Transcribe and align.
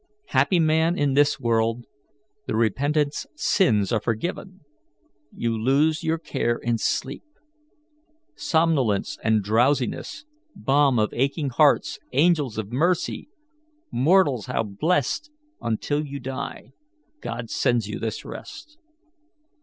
Happy 0.29 0.57
man 0.59 0.97
in 0.97 1.13
this 1.13 1.39
world, 1.39 1.85
the 2.47 2.55
repentant's 2.55 3.27
sins 3.35 3.91
are 3.91 4.01
forgiven! 4.01 4.61
You 5.31 5.55
lose 5.55 6.03
your 6.03 6.17
care 6.17 6.57
in 6.57 6.79
sleep. 6.79 7.21
Somnolence 8.35 9.19
and 9.23 9.43
drowsiness 9.43 10.25
balm 10.55 10.97
of 10.97 11.13
aching 11.13 11.49
hearts, 11.49 11.99
angels 12.13 12.57
of 12.57 12.71
mercy! 12.71 13.29
Mortals, 13.91 14.47
how 14.47 14.63
blessed! 14.63 15.29
until 15.61 16.03
you 16.03 16.19
die, 16.19 16.71
God 17.21 17.51
sends 17.51 17.87
you 17.87 17.99
this 17.99 18.25
rest. 18.25 18.79